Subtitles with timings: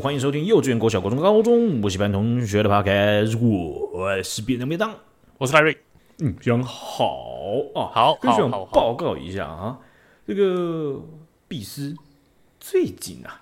[0.00, 3.36] 欢迎收听幼稚园、国小、国中、高中补习班同学的 Podcast。
[3.36, 4.94] 我是便当便当，
[5.38, 5.76] 我是赖瑞。
[6.20, 7.16] 嗯，非常好
[7.74, 9.76] 啊，好，跟学长报告一下啊，
[10.24, 11.00] 这个
[11.48, 11.96] 碧斯
[12.60, 13.40] 最近啊，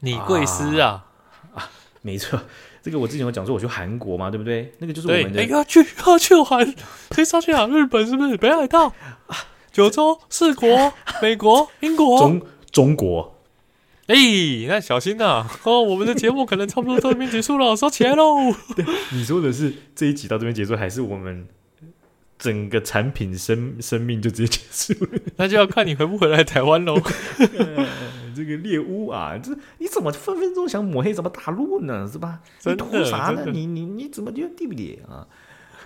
[0.00, 1.06] 你贵司啊，
[1.54, 1.70] 啊，啊，
[2.00, 2.40] 没错，
[2.82, 4.72] 这个我之前有讲说我去韩国嘛，对不对？
[4.78, 6.74] 那个就是我们的，哎，要去要去韩，
[7.10, 8.36] 可以上去啊，日本是不是？
[8.36, 8.86] 北海道
[9.28, 9.36] 啊，
[9.70, 13.38] 九州四国，美国、英国、中中国。
[14.12, 15.50] 哎，那小心呐、啊！
[15.64, 18.54] 哦，我们的节目可能差不多到这边结束了， 收钱喽。
[19.10, 21.48] 你说的是这一集到这边结束，还是我们
[22.38, 25.18] 整个产品生生命就直接结束了？
[25.36, 27.00] 那就要看你回不回来台湾喽、
[27.38, 27.86] 呃。
[28.36, 32.06] 这个猎巫啊，这你怎么分分钟想抹黑什么大陆呢？
[32.06, 32.40] 是吧？
[32.66, 33.46] 你图啥呢？
[33.50, 35.26] 你你你怎么就对不对啊？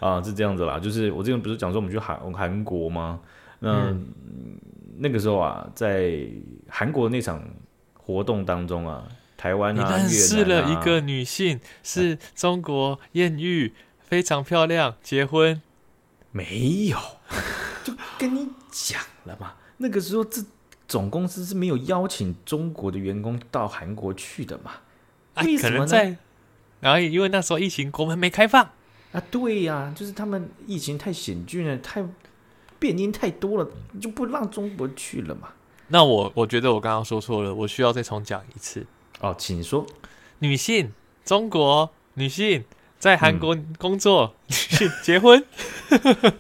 [0.01, 0.81] 啊，是这样子啦。
[0.81, 3.21] 就是我之前不是讲说我们去韩韩国吗？
[3.61, 4.05] 那、嗯、
[4.99, 6.27] 那个时候啊，在
[6.69, 7.41] 韩国那场。
[8.07, 15.61] 活动当中啊，台湾啊，你认识了一个女性，是中国艳遇，非常漂亮，结婚
[16.31, 16.97] 没有？
[17.83, 20.41] 就跟你讲了嘛，那个时候这
[20.87, 24.71] 总公司是没有邀请中国的员工到韩国去的嘛？
[25.43, 26.17] 为什么在？
[26.79, 28.63] 然后因为那时候疫情，国门没开放
[29.11, 29.21] 啊。
[29.31, 32.05] 对呀、啊，就是他们疫情太险峻了，太
[32.79, 33.69] 变因太多了，
[34.01, 35.49] 就不让中国去了嘛。
[35.89, 38.87] 那我我觉得我刚刚说错了，我需要再重讲一次。
[39.21, 39.87] 哦，请说。
[40.41, 40.93] 女性，
[41.25, 42.65] 中国女性
[42.99, 45.43] 在韩国工作，嗯、女性结婚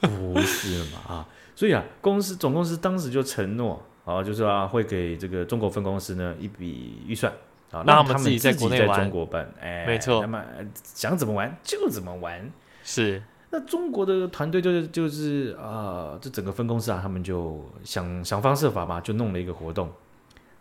[0.00, 0.98] 不是嘛？
[1.08, 7.32] 啊，所以啊，公司总公司当时就承诺，啊，就是啊，会给这个中国分公司呢一笔预算，
[7.70, 10.44] 啊，让他们自己在国内在中国办，哎，没错，那么
[10.82, 12.50] 想怎么玩就怎么玩，
[12.82, 13.22] 是。
[13.56, 19.90] 那中国的团队就是就是啊、呃，这整个分公司啊，他们就想想方设法吧，就弄了一个活动。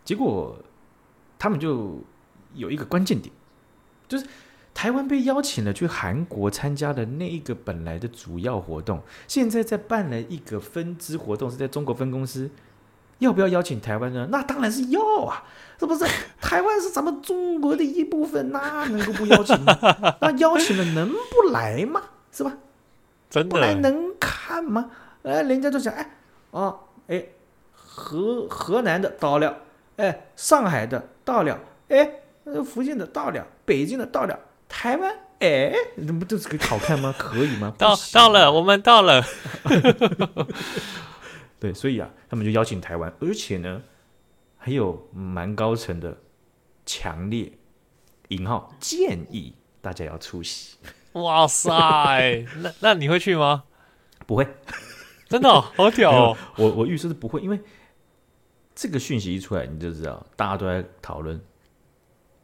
[0.02, 0.56] 结果
[1.38, 1.98] 他们就
[2.54, 3.30] 有一个关键点，
[4.08, 4.26] 就是
[4.72, 12.50] 台湾被邀请了去韩国参加的那一个本来的主要活动，现在在办了一个分支活动，是在中国分公司，
[13.18, 14.26] 要不要邀请台湾呢？
[14.32, 15.44] 那当然是要啊，
[15.78, 16.06] 是不是？
[16.40, 19.76] 台湾是咱们中国的一部分，那能够不邀请吗？
[20.22, 22.00] 那邀请了能不来吗？
[22.32, 22.56] 是吧？
[23.36, 24.90] 真的不来能看吗？
[25.22, 26.10] 哎，人家就想，哎，
[26.52, 27.22] 哦，哎，
[27.72, 29.58] 河河南的到了，
[29.96, 31.58] 哎，上海的到了，
[31.88, 32.10] 哎，
[32.64, 34.38] 福建的到了，北京的到了，
[34.68, 37.14] 台湾，哎，那不就是个好看吗？
[37.18, 37.74] 可以吗？
[37.76, 39.22] 到到了，我们到了。
[41.60, 43.82] 对，所以啊，他们就邀请台湾，而且呢，
[44.56, 46.16] 还有蛮高层的
[46.86, 47.52] 强烈
[48.28, 50.76] 引号建议大家要出席。
[51.22, 53.64] 哇塞， 那那你会去吗？
[54.26, 54.46] 不会，
[55.28, 56.36] 真的、哦、 好屌哦！
[56.56, 57.58] 我我预设是不会，因为
[58.74, 61.40] 这个讯息一出来，你就知道大家都在讨论。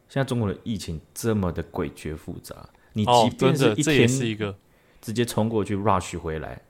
[0.09, 2.55] 现在中国的疫情这么的诡谲复杂，
[2.93, 4.55] 你即便是一天是一个
[5.01, 6.61] 直接冲过去 rush 回来，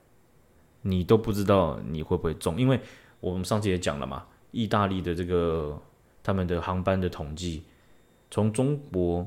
[0.82, 2.60] 你都不知道你会不会中。
[2.60, 2.80] 因为
[3.20, 5.80] 我们上次也讲了嘛，意大利的这个
[6.22, 7.64] 他们的航班的统计，
[8.30, 9.26] 从中国。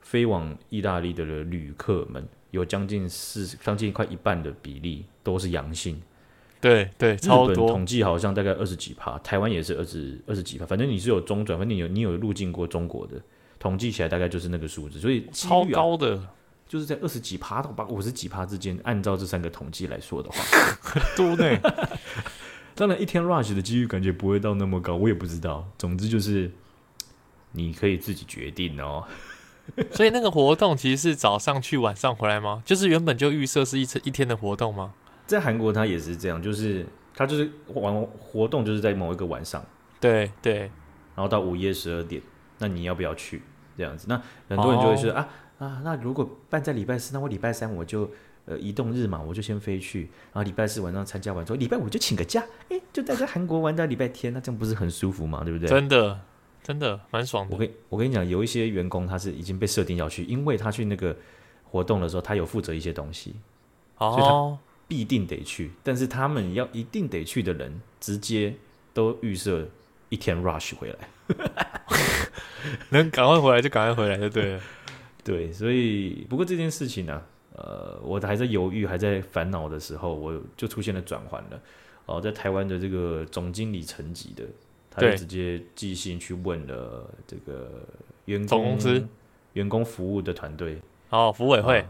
[0.00, 6.00] 飞往意大利的旅客们有将近四，将近快一半的比例都是阳性。
[6.60, 7.52] 对对，超多。
[7.52, 10.66] 日本统计好像大概二十几趴，台湾也是二十二十几趴。
[10.66, 13.20] 反正你是有中转，反正你有你有入境过中国的，
[13.58, 14.98] 统计起来大概就是那个数字。
[14.98, 16.20] 所以、啊、超高的，
[16.66, 18.76] 就是在二十几趴到五十几趴之间。
[18.82, 20.42] 按照这三个统计来说的话，
[20.80, 21.60] 很 多呢。
[22.74, 25.68] 当然，一天 rush 的几率感觉不会到那么高，我也不知道。
[25.78, 26.50] 总之就是
[27.52, 29.04] 你可以自己决定哦。
[29.92, 32.62] 所以那个活动其实是早上去，晚上回来吗？
[32.64, 34.92] 就是原本就预设是一次一天的活动吗？
[35.26, 39.64] 在韩国，它也是这样，就是它就是玩活动，就是在某一个晚上，
[40.00, 40.58] 对对，
[41.14, 42.20] 然后到午夜十二点，
[42.58, 43.42] 那你要不要去？
[43.76, 45.28] 这样子，那很多人就会说、哦、啊
[45.58, 48.10] 啊，那如果办在礼拜四，那我礼拜三我就
[48.46, 50.00] 呃移动日嘛，我就先飞去，
[50.32, 55.44] 然后礼拜四晚上参加完之后，礼拜五就请个假，哎，就待在韩国玩到礼拜天，那这样不是很舒服吗？
[55.44, 55.68] 对不对？
[55.68, 56.18] 真的。
[56.62, 57.54] 真的蛮爽的。
[57.54, 61.16] 我跟我跟你讲，有一些员工他是已经被设定要去，因为他去那个
[61.64, 63.34] 活动的时候，他有负责一些东西，
[63.96, 65.70] 哦，所以他必定得去。
[65.82, 68.54] 但是他们要一定得去的人，直接
[68.92, 69.66] 都预设
[70.08, 71.08] 一天 rush 回来，
[72.90, 74.60] 能赶快回来就赶快回来就对了。
[75.24, 77.22] 对，所以不过这件事情呢、啊，
[77.56, 81.60] 呃，我还在犹豫、还在烦恼的时候，我就出现了转换了。
[82.06, 84.44] 哦、呃，在台湾的这个总经理层级的。
[84.98, 87.70] 他就直接寄信去问了这个
[88.24, 89.06] 员工总公司。
[89.54, 90.78] 员工服务的团队。
[91.08, 91.88] 哦，服委会、呃、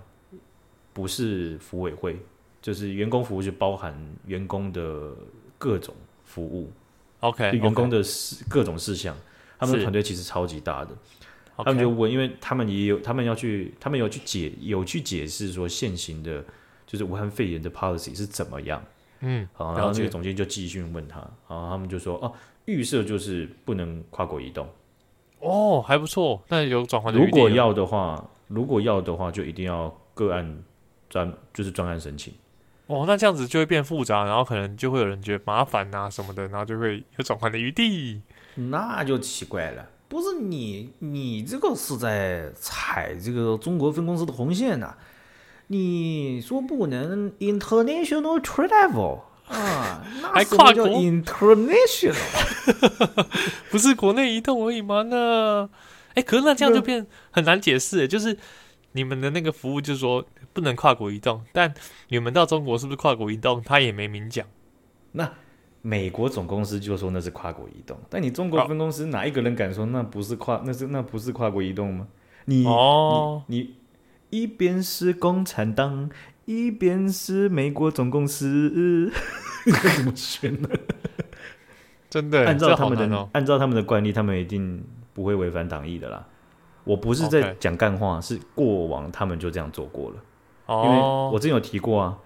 [0.95, 2.17] 不是服委会，
[2.63, 3.95] 就是员工服务就包含
[4.27, 5.13] 员工的
[5.59, 5.95] 各种
[6.25, 6.71] 服务
[7.21, 9.15] ，OK，员工的事各种事项，
[9.59, 10.97] 他们的团队其实超级大的。
[11.57, 16.43] 他们就问，因为他们也有，他们要去，他们有去解，有去解释说现行的，
[16.87, 18.83] 就是武汉肺炎的 policy 是怎么样。
[19.21, 21.19] 嗯，好，然后那个总监就继续问他，
[21.49, 22.33] 然后他们就说，哦，
[22.69, 24.69] 预设就是不能跨国移动。
[25.41, 27.19] 哦，还不错，那有转换的。
[27.19, 30.63] 如果要的话，如果要的话，就一定要个案
[31.09, 32.35] 专，就是专案申请。
[32.87, 38.21] 哦，那这样子就会变复杂，然后可能就会有人觉得麻烦啊什么的，然后就会有转换的余地。
[38.55, 44.99] 那就奇怪了，不是你，你这个是在踩这个中国分公司的红线呐、啊？
[45.69, 50.05] 你说不能 international travel 啊？
[50.35, 52.15] 那什么叫 international？
[53.71, 55.03] 不是国内移动而已吗？
[55.03, 55.69] 那，
[56.15, 58.37] 哎，可是那这样就变很难解释，就是
[58.93, 60.25] 你们的那个服务就是说。
[60.55, 61.73] 不能跨国移动，但
[62.09, 63.63] 你们到中国是不是跨国移动？
[63.63, 64.45] 他也没明讲。
[65.13, 65.31] 那
[65.83, 70.61] 美国总公司就说那是跨国移动，但你中国分公司哪一个人敢说那不是跨？
[70.65, 72.09] 那是那不是跨国移动吗？
[72.47, 73.71] 你哦，你你
[74.31, 76.11] 一边是共产党，
[76.49, 79.13] 一边是美国总公司，
[79.97, 80.69] 怎么选呢？
[82.09, 86.27] 真的， 按照他们的、哦、按照他们的惯例，他们一定不会违反党意的啦。
[86.85, 90.17] 我不是在讲干话.是过往他们就这样做过了。
[90.87, 92.17] 因为我之前有提过啊，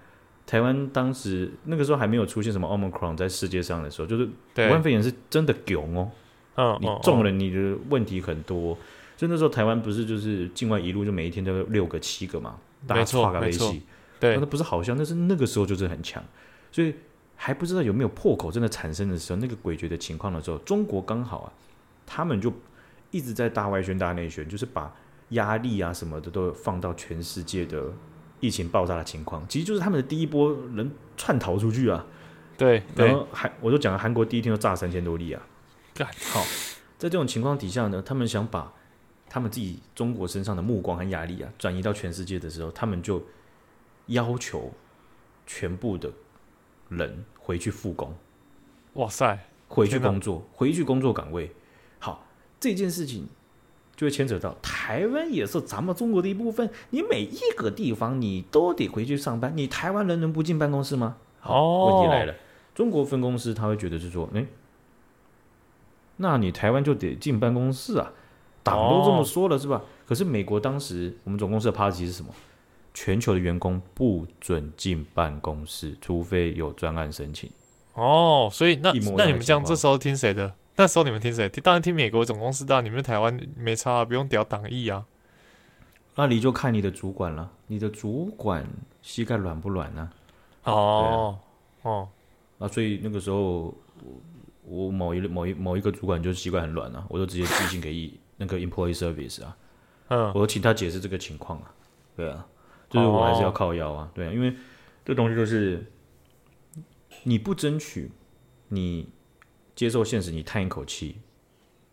[0.47, 6.09] 台湾当时那个时候还没有出现什么 Omicron 在世界上的时候，就是武汉肺炎是真的囧哦。
[6.55, 8.79] 嗯，你中了，你的问题很多。
[9.17, 12.55] 所以那时候台湾不是就是境外一路就每一天都有六个七个嘛，
[12.87, 13.83] 大家刷个微信。
[14.23, 16.23] 对，那不是好像，那是那个时候就是很强，
[16.71, 16.95] 所以
[17.37, 21.53] 还不知道有没有破口真的产生的时候，那个诡谲的情况的时候，中国刚好啊，
[22.07, 22.53] 他们就
[23.11, 24.95] 一直在大外宣、大内宣，就是把
[25.31, 27.93] 压力啊什么的都放到全世界的。
[28.45, 32.05] 疫情爆炸的情况，其实就是他们的第一波人窜逃出去啊。
[32.59, 35.41] 对，然后韩我就讲了，韩国第一天就炸三千多例啊。
[36.33, 36.43] 好，
[36.99, 38.73] 在这种情况底下呢，他们想把
[39.29, 43.23] 他们自己中国身上的目光和压力啊转移到全世界的时候，他们就
[44.07, 44.73] 要求
[45.47, 46.11] 全部的
[46.89, 48.15] 人回去复工。
[48.95, 49.39] 哇塞，
[49.69, 51.51] 回去工作，回去工作岗位。
[51.99, 52.27] 好，
[52.59, 53.27] 这件事情。
[53.95, 61.19] 就会牵扯到台湾也是咱们中国的一部分，你每一个地方你都得回去上班，你台湾人能不进办公室吗？
[61.41, 62.35] 好，问题来了，
[62.75, 64.47] 中国分公司他会觉得是说，哎，
[66.17, 68.13] 那你台湾就得进办公室啊，
[68.63, 69.83] 党都这么说了是吧？
[70.07, 72.35] 可是美国当时我们总公司的 policy 是什么？
[73.05, 77.51] 全球的员工不准进办公室，除非有专案申请。
[77.95, 80.55] 哦，所以那那你们这样这时候听谁的？
[80.77, 81.49] 那时候你们听谁？
[81.49, 82.81] 当然听美国总公司的。
[82.81, 85.05] 你们台湾没差、啊，不用屌党意啊。
[86.15, 88.65] 那你就看你的主管了，你的主管
[89.03, 90.09] 膝盖软不软呢、
[90.63, 90.73] 啊？
[90.73, 91.39] 哦、
[91.83, 92.09] 啊、哦，
[92.61, 93.75] 啊，所以那个时候
[94.65, 99.57] 我某一某一某一个主管就膝盖很软啊，我就直接寄信给那个 employee service 啊，
[100.07, 101.75] 嗯，我就请他解释这个情况啊，
[102.15, 102.47] 对啊，
[102.93, 104.55] 就是我还是要靠腰啊，对啊，因为
[105.05, 105.85] 这东西就是
[107.25, 108.11] 你不争取
[108.69, 109.09] 你。
[109.75, 111.17] 接受现实，你叹一口气，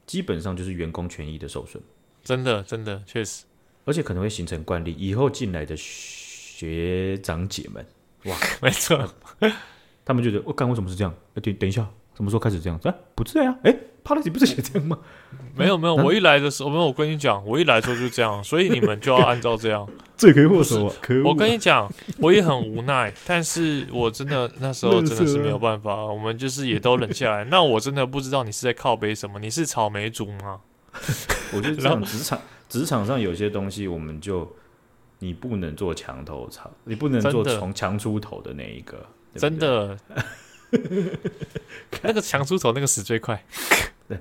[0.05, 1.81] 基本上就是员工权益的受损。
[2.21, 3.45] 真的，真的，确实，
[3.85, 7.83] 而且可能会形成惯例，以后进来的学长姐们，
[8.25, 9.15] 哇， 没错，
[10.03, 11.15] 他们觉得我干、哦、为什么是这样？
[11.41, 12.77] 等等一下，什么时候开始这样？
[12.83, 13.73] 啊，不对啊，哎。
[14.01, 14.97] policy 不是写这样吗？
[15.55, 16.85] 没有没有，我一来的时候，没有。
[16.87, 19.87] 我跟你讲，我一来的时候就这样，所以你们就要按照这样。
[20.17, 20.95] 罪魁祸首啊！
[21.23, 27.43] 我跟你讲，我也很无奈，但是我真的那时候真的是没有办法，我们就是也都忍下来。
[27.45, 29.37] 那我真的不知道你是在靠背什么？
[29.39, 30.59] 你是草莓族吗？
[31.53, 34.51] 我觉得这样，职场职场上有些东西，我们就
[35.19, 39.95] 你不能做墙头草，你不能做从墙出头的那一个，真的。
[42.03, 43.43] 那个强出头，那个死最快。
[44.07, 44.17] 对，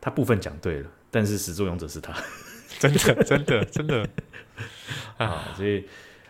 [0.00, 2.14] 他部分讲对了，但是始作俑者是他，
[2.78, 4.08] 真的，真的，真的
[5.18, 5.52] 啊！
[5.56, 5.84] 所以，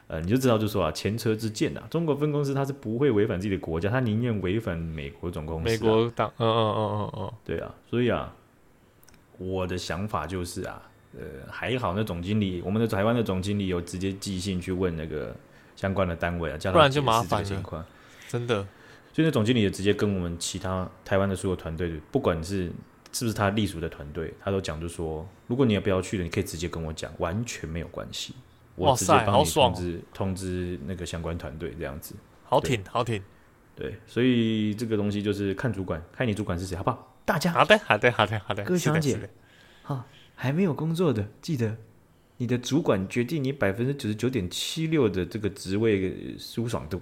[0.08, 5.70] 呃，你就知道，就说啊，前车之鉴啊，中国分公司他是不会违反自己的国家，他宁愿违反美国总公司、啊。
[5.70, 8.34] 美国党，嗯嗯嗯嗯嗯，对啊，所以啊，
[9.38, 10.82] 我的想法就是啊，
[11.16, 15.34] 呃，还好那总经理，我们的台湾的总经理有直接寄信去问那个
[15.76, 17.86] 相关的单位啊，叫他不然就麻烦了，
[18.28, 18.66] 真的。
[19.12, 22.72] 所以那总经理也直接跟我们其他台湾的所有团队，不管是
[23.12, 28.34] 是不是他隶属的团队，他都讲，就说如果你也不要去了，你可以直接跟我讲，完全没有关系。
[28.74, 32.14] 我直接帮你通知通知那个相关团队这样子。
[32.42, 33.22] 好挺好挺，
[33.76, 37.14] 对，所以这个东西就是看主管，看你主管是谁，好不好？
[37.26, 39.28] 大家好的好的好的好的，哥小姐，
[39.82, 41.76] 好，还没有工作的，记得
[42.38, 46.98] 你的主管决定你百分之九十九点七六的这个职位舒爽度。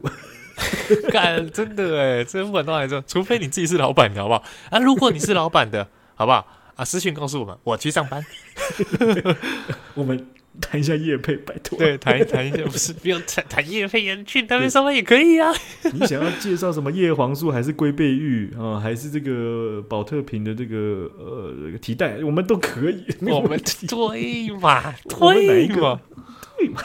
[1.10, 4.42] 干，真的哎，真不管都来说，除非你自己是老板的好不好？
[4.70, 6.46] 啊，如果你是老板的，好不好？
[6.76, 8.24] 啊，私讯告诉我们，我去上班。
[9.94, 10.26] 我们
[10.60, 11.78] 谈一下叶配，拜托。
[11.78, 15.52] 对，谈一谈一下，不是不用谈谈叶配，也去那边上班也可以啊。
[15.92, 23.04] 你想要介绍什么叶黄素，还是龟背玉啊，还是这个宝特瓶的这个呃提袋，我们都可以。
[23.20, 26.00] 我们对嘛，对嘛，
[26.56, 26.82] 对嘛。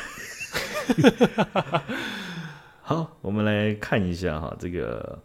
[2.87, 5.17] 好，我们来看一下哈，这个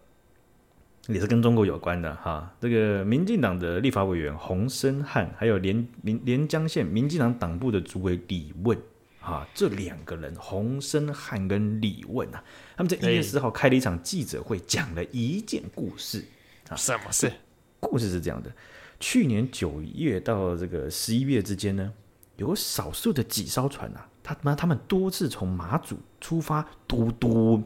[1.08, 2.50] 也是跟中国有关的哈。
[2.58, 8.78] 这个民进党的立法委员洪森汉，还有连民连江县民进党党部的主委李问
[9.20, 12.42] 啊，这两个人洪森汉跟李问啊，
[12.78, 16.24] 他们在一月十号开了一场记者会，讲了一件故事
[16.70, 16.74] 啊。
[16.74, 17.30] 什么事？
[17.78, 18.50] 故事是这样的：
[18.98, 21.92] 去年九月到这个十一月之间呢，
[22.36, 24.08] 有少数的几艘船啊。
[24.22, 27.62] 他妈，他们多次从马祖出发，嘟嘟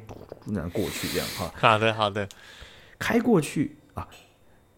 [0.46, 1.52] 那样过去，这样哈。
[1.56, 2.28] 好的，好的，
[2.98, 4.08] 开过去啊，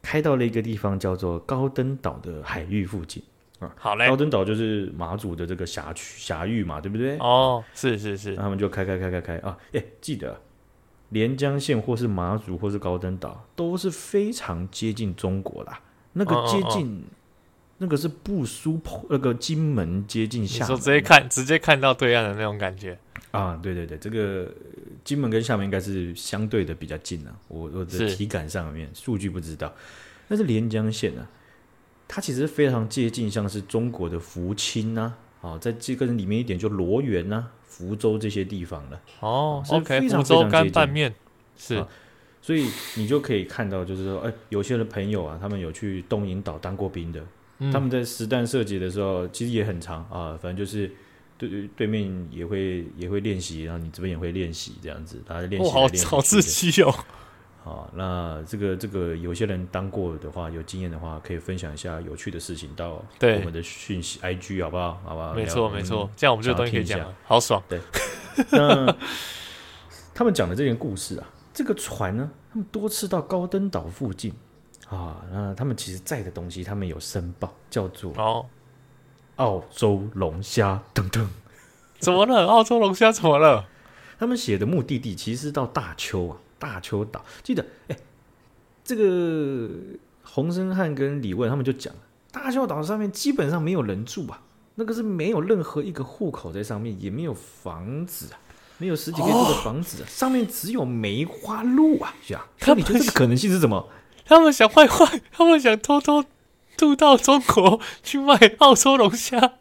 [0.00, 3.22] 开到了一个地方叫做高登岛的海域附近
[3.58, 3.74] 啊。
[3.76, 7.18] 好嘞，高登岛就是马祖的这个辖区辖域嘛，对不对？
[7.18, 8.34] 哦，是是是。
[8.36, 10.40] 他们就开开开开开啊，哎，记得
[11.10, 15.80] 连江县或是马祖或是高登岛都是非常接近中国啦，
[16.14, 16.86] 那个接近。
[16.86, 17.14] 哦哦哦
[17.78, 18.80] 那个是不输
[19.10, 22.98] 那个金门接近厦门，说直接看直接看到对岸的那种感觉。
[23.32, 24.50] 啊，对对对，这个
[25.04, 29.74] 金门跟厦门应该是相对的比较近啊，我我的体感上面数据不知道，
[30.26, 31.26] 但是连江县呢，
[32.08, 38.98] 它其实非常接近，像是中国的福清呐，啊，在这个里面一点就罗源呐、福州这些地方了。
[39.20, 41.14] 哦，OK，福州干拌面
[41.58, 41.86] 是、啊，
[42.40, 47.22] 所以你就可以看到，就是说，哎，有些的朋友啊，他们有去东引岛当过兵的。
[47.58, 50.38] 嗯、他们在实弹射击的时候，其实也很长啊。
[50.40, 50.90] 反正就是
[51.38, 55.70] 对对对面也会也会练习，然后你这边也会练习这样子，大家练习。
[55.70, 56.94] 好好刺激哦！
[57.64, 65.00] 好，那这个这个有些人当过的话，有经验的话，可以分享一下有趣的事情到我们的讯息 IG 好不好？
[65.04, 65.34] 好不好？
[65.34, 67.60] 没错没错，这样我们就东西可以讲，好爽。
[67.68, 67.80] 对，
[68.52, 68.96] 那
[70.14, 74.32] 他们讲的这件故事啊，这个船呢，他们多次到高登岛附近。
[74.88, 78.46] 啊，那他们其实在的东西，他们有申报，叫做哦，
[79.36, 81.28] 澳洲龙虾等等。
[81.98, 82.46] 怎么了？
[82.46, 83.64] 澳洲龙虾怎么了？
[84.18, 87.24] 他们写的目的地其实是到大邱啊，大邱岛。
[87.42, 87.96] 记得，哎，
[88.84, 89.70] 这个
[90.22, 91.92] 洪生汉跟李问他们就讲，
[92.30, 94.40] 大邱岛上面基本上没有人住啊，
[94.76, 98.38] 那个是没有任何一个户口在上面，也没有房子啊，
[98.78, 102.46] 没有实体可以住的房子啊，哦、上面只有梅花鹿啊，是啊。
[102.66, 103.88] 那你觉得这个可能性是什么？
[104.26, 106.24] 他们想坏坏，他们想偷偷
[106.76, 109.54] 渡到中国去卖澳洲龙虾。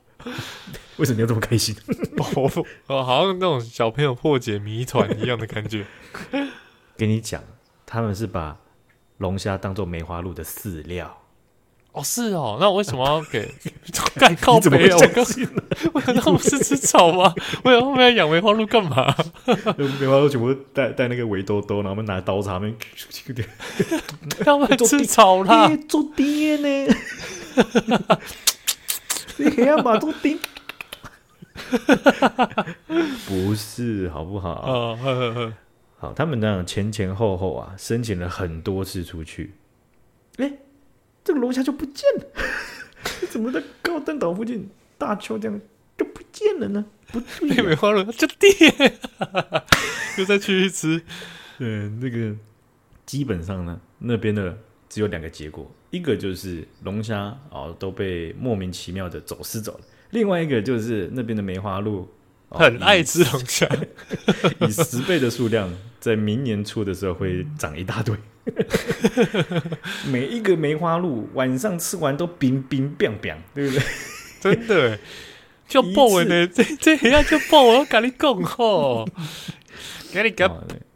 [0.98, 1.76] 为什么你要这么开心？
[2.88, 5.86] 哦，好像那种小朋友破解谜团一样的感觉。
[6.98, 7.44] 跟你讲，
[7.86, 8.58] 他们是把
[9.18, 11.25] 龙虾当做梅花鹿的饲料。
[11.96, 13.50] 哦，是哦，那我为什么要给
[14.20, 14.98] 盖靠北啊？
[15.02, 15.48] 我告诉你，
[15.94, 17.34] 我想他们是吃草吗？
[17.64, 19.16] 我想后面要养梅花鹿干嘛？
[20.00, 22.76] 梅花鹿全部带带那个围兜兜，然后我们拿刀叉，们
[24.44, 26.94] 他们吃草啦，做爹呢？
[29.38, 30.38] 你还要把做爹？
[33.26, 34.98] 不是，好不好？
[35.98, 39.65] 好，他们那样前前后后啊，申请了很多次出去，哎。
[41.26, 42.26] 这个龙虾就不见了，
[43.30, 45.62] 怎么在高登岛附近大邱这样
[45.98, 46.86] 就不见了呢？
[47.08, 48.50] 不对、啊，被梅花鹿就跌，
[50.20, 51.02] 又再去吃。
[51.58, 52.36] 对，那个
[53.08, 54.56] 基本上呢，那边的
[54.88, 62.08] 只有两个结果，一个就是龙虾哦都被莫名其妙的走私走了，另外一个就是那边的梅花鹿、
[62.50, 63.68] 哦、很爱吃龙虾，
[64.62, 68.16] 以十倍的数量，在明年初的时候会长一大堆。
[70.12, 73.84] 每一个梅花鹿晚上吃完都冰冰冰冰，对不对？
[74.40, 75.00] 真的，
[75.68, 79.08] 就爆呢， 这这黑暗就爆，我要跟你讲吼，
[80.14, 80.48] 给你给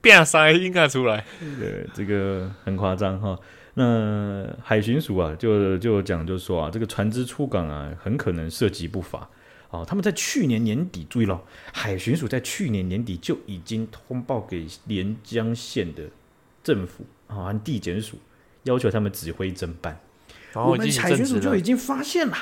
[0.02, 1.26] 变三音啊出来，
[1.60, 3.38] 对，这个很夸张哈。
[3.74, 9.30] 那海巡署啊，就就讲就说啊，这个船只出港啊，很可能涉及不法
[9.72, 9.86] 啊。
[9.86, 11.42] 他们在去年年底，注意了，
[11.74, 16.04] 海巡署在去年年底就已经通报给连江县的
[16.64, 17.06] 政府。
[17.28, 18.18] 啊，地检署
[18.64, 20.00] 要求他们指挥侦办，
[20.56, 22.36] 我们海巡署就已经发现了，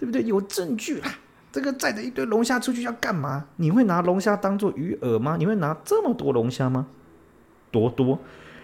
[0.00, 0.20] 对不对？
[0.24, 1.14] 有证据啦。
[1.52, 3.46] 这个载着一堆龙虾出去要干嘛？
[3.54, 5.36] 你会拿龙虾当做鱼饵吗？
[5.38, 6.88] 你会拿这么多龙虾吗？
[7.70, 8.18] 多多，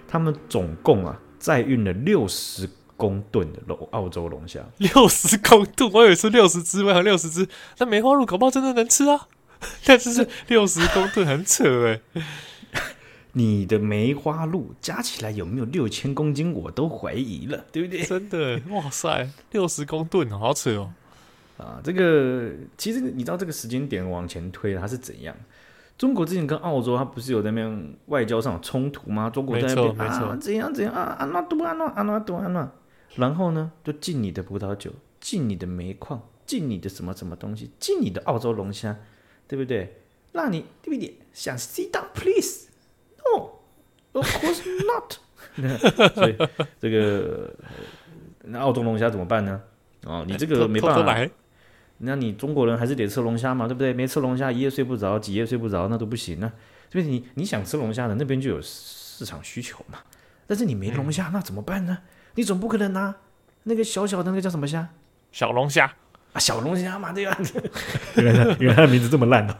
[0.08, 7.46] 他们总共啊载运了六十公吨的龙澳洲龙虾，六十公吨，我以为是六十只，我还六十只。
[7.78, 9.28] 那梅花鹿搞不好真的能吃啊？
[9.87, 12.22] 但是是六十公吨，很扯哎、欸。
[13.32, 16.52] 你的梅花鹿加起来有没有六千公斤？
[16.52, 18.02] 我都怀疑了，对不对？
[18.02, 20.92] 真的，哇塞，六十公吨，好扯哦！
[21.56, 25.34] 啊，这个其实你知道这个时间点往前推它是怎样？
[25.96, 29.30] 中国之前跟澳洲，它不是有在那边外交上有冲突吗？
[29.30, 32.70] 中国在那边啊，怎样怎样啊，啊那多啊那啊那多啊那，
[33.14, 38.96] 然后呢，就禁你的葡萄酒，禁你的煤矿，禁你的什么什么东西，禁你的澳洲龙虾，
[39.46, 39.96] 对不对？
[40.32, 41.18] 让你对不对？
[41.32, 42.68] 想 sit down please。
[44.12, 45.14] Of course not
[46.14, 46.36] 所以
[46.80, 47.50] 这个
[48.44, 49.60] 那澳洲龙虾怎么办呢？
[50.04, 51.28] 哦，你这个没办法。
[52.04, 53.92] 那你中国人还是得吃龙虾嘛，对不对？
[53.92, 56.52] 没吃龙虾，一夜睡不着，几夜睡不着，那都不行呢。
[56.90, 59.98] 所以你你想吃龙虾的那边就有市场需求嘛。
[60.46, 61.98] 但是你没龙虾，那怎么办呢？
[62.34, 63.14] 你总不可能拿
[63.64, 64.88] 那个小小的那个叫什么虾？
[65.30, 65.94] 小龙虾。
[66.32, 67.38] 啊，小龙虾嘛，对吧？
[68.16, 69.54] 原来原来他的名字这么烂哦，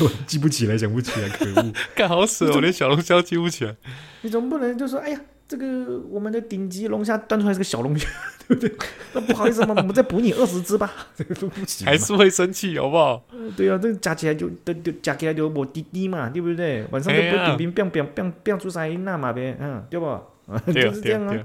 [0.00, 1.72] 我 记不起来，想不起来，可恶！
[1.94, 3.74] 干好死哦，我连小龙虾记不起来。
[4.22, 8.08] 你总不能就说，哎呀，这个我们的顶级龙虾端出来是个小龙虾，
[8.48, 8.72] 对不对？
[9.14, 11.86] 那不好意思嘛，我们再补你二十只吧， 这个都不行。
[11.86, 13.24] 还是会生气，好不好？
[13.56, 16.84] 对啊，这个加起来就都就加起来就我滴滴嘛，对不对？
[16.90, 20.18] 晚上就不点兵，变变变变出声音那嘛呗，嗯，对不？
[20.72, 21.36] 就是这样啊。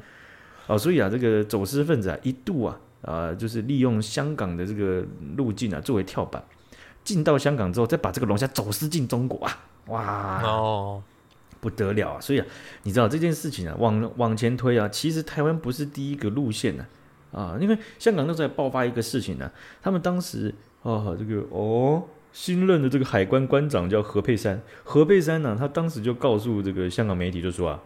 [0.67, 2.79] 哦，所以啊，这个走私分子啊，一度啊。
[3.03, 5.05] 啊、呃，就是利用香港的这个
[5.37, 6.43] 路径啊，作为跳板，
[7.07, 10.41] 进到香港之后，再把这个龙虾走私进中国啊，哇。
[10.43, 11.01] 哦，
[11.61, 12.19] 不得了啊！
[12.19, 12.45] 所以啊，
[12.83, 16.85] 你知道这件事情啊，往往前推啊，其实台湾不是第一个路线呢，
[17.31, 27.79] 啊，啊，因为香港那时候爆发一个事情呢，啊，他们当时哦，这个哦，新任的这个海关关长叫何佩珊，何佩珊呢，他当时就告诉这个香港媒体就说啊，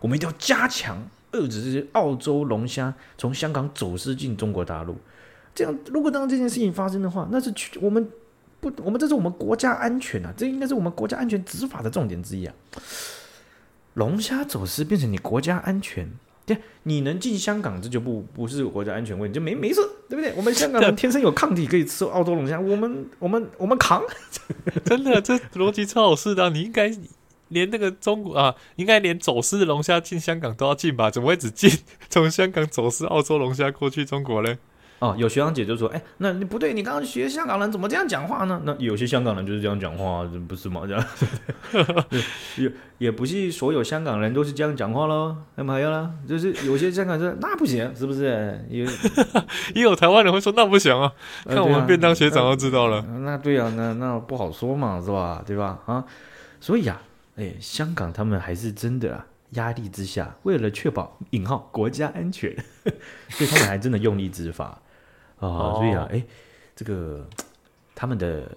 [0.00, 1.02] 我们一定要加强。
[1.32, 4.96] 遏制这些澳洲龙虾从香港走私进中国大陆，
[5.54, 8.08] 这样如果当这件事情发生的话，那是我们
[8.70, 12.54] 不，我们这是我们国家安全啊，这应该是我们国家安全执法的重点之一啊。
[13.94, 16.10] 龙虾走私变成你国家安全，
[16.44, 20.32] 对，你能进香港，这就不不是国家安全问题，就没没事，对不对？
[20.36, 24.02] 我们香港人天生有抗体，可以吃澳洲龙虾，我们我们我们扛，
[24.84, 26.92] 真的，这逻辑超好适当，你应该。
[27.50, 31.08] 连那个中国啊，应该连走私的龙虾进香港都要进吧？
[31.08, 31.70] 怎么会只进
[32.10, 34.58] 从香港走私澳洲龙虾过去中国嘞？
[34.98, 40.82] 哦，有学长姐就说：“哎，那你不对，你刚刚学香港人怎么这样讲话呢？”那有些香港人就是这样讲话，不是吗？
[40.86, 41.04] 这样
[42.56, 45.36] 也也不是所有香港人都是这样讲话喽。
[45.56, 48.58] 那么还有啦，就是有些香港人说那不行，是不是？
[48.70, 48.86] 也
[49.76, 51.12] 也有台湾人会说那不行啊。
[51.46, 53.02] 看我们便当学长都知道了。
[53.20, 55.42] 那对啊，那那不好说嘛，是吧？
[55.46, 55.78] 对吧？
[55.86, 56.04] 啊，
[56.60, 57.04] 所以呀、啊。
[57.36, 62.50] 哎，香港他们还是真的啊，压力之下，为了确保引号国家安全，
[63.28, 64.80] 所以他们还真的用力执法
[65.38, 65.74] 啊、哦。
[65.76, 66.24] 所以啊，哎，
[66.74, 67.26] 这个
[67.94, 68.50] 他们的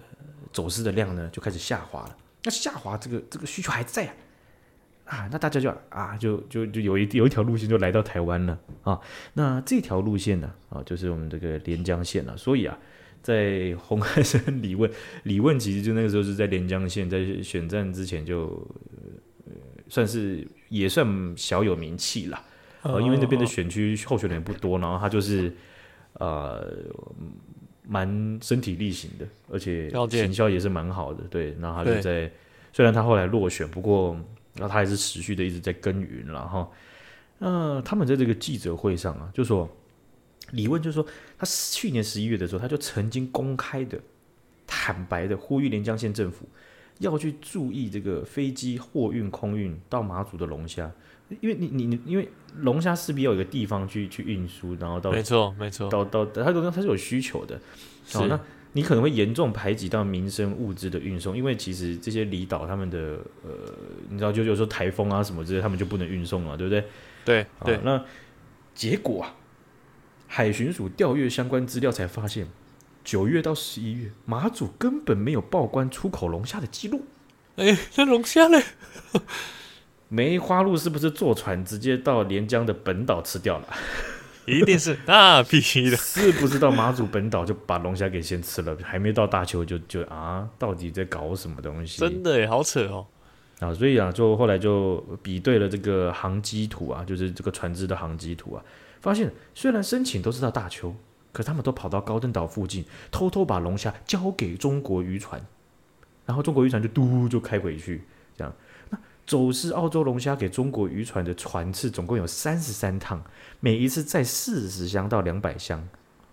[0.52, 2.16] 走私的量呢就开始下滑了。
[2.44, 4.14] 那下滑，这个这个需求还在啊，
[5.06, 9.00] 啊，那大家就啊，就就就有一有一条路线就来到台湾了啊。
[9.34, 12.36] 那这条路线呢啊，就是我们这个连江线了。
[12.36, 12.78] 所以啊。
[13.22, 14.90] 在洪汉生李问，
[15.24, 18.66] 李问其实就那个时候是在连江县，在选战之前就，
[19.44, 19.52] 呃，
[19.90, 22.42] 算是也算小有名气了，
[22.80, 25.54] 呃，因为那边的选区候选人不多，然后他就是，
[26.20, 26.72] 呃，
[27.82, 32.30] 蛮身体力行的，而且行销也是蛮好的，对，然后他就在，
[32.72, 34.12] 虽然他后来落选，不过，
[34.54, 36.72] 然后他还是持续的一直在耕耘，然后，
[37.40, 39.68] 呃，他们在这个记者会上啊，就说。
[40.52, 41.06] 李问就说，
[41.38, 43.96] 他去年十一月的时候，他就曾经公开的、
[44.66, 46.44] 坦白的呼吁连江县政府
[47.00, 50.90] 要去注意这个飞机货运、空运到马祖的龙虾，
[51.40, 57.60] 因为你、你、你，因为龙虾势必要有一个地方去去运输，然后到没错没错，到到他说他是有需求的，
[58.12, 58.40] 好，那
[58.72, 63.50] 你可能会严重排挤到民生物资的运送，因为其实这些离岛他们的呃，
[64.08, 66.84] 你知道就有时候台风啊什么之类，他们就不能运送了，对不对？
[67.24, 68.04] 对对，那
[68.74, 69.34] 结果啊。
[70.32, 72.46] 海巡署调阅相关资料，才发现
[73.10, 77.06] 九月到十一月，马祖根本没有报关出口龙虾的记录。
[77.56, 78.62] 哎，那龙虾嘞？
[80.06, 83.66] 梅花鹿是不是坐船直接到连江的本岛吃掉了？
[84.46, 85.96] 一定是，那必须的。
[85.98, 88.78] 是不知道马祖本岛就把龙虾给先吃了？
[88.80, 90.48] 还没到大邱就就啊？
[90.56, 91.98] 到底在搞什么东西？
[91.98, 93.04] 真的耶，好扯哦。
[93.58, 98.62] 啊，所以啊，就后来就比对了这个航机图啊，就是这个船只的航机图啊。
[99.00, 100.94] 发现虽然申请都是到大坵，
[101.32, 105.44] 可他们都跑到高登岛附近，偷偷把龙虾交给中国渔船，
[106.26, 108.02] 然后中国渔船就嘟就开回去，
[108.36, 108.52] 这样。
[108.90, 113.22] 那走私澳洲龙虾给中国渔船的船次总共有三十三趟，
[113.60, 115.78] 每一次载四十箱到两百箱，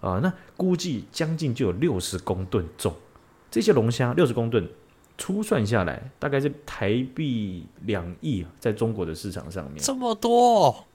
[0.01, 2.93] 啊、呃，那估计将近就有六十公吨重。
[3.49, 4.67] 这些龙虾六十公吨，
[5.17, 10.85] 初算下来大概是台币两亿，在中国的市场上面这么多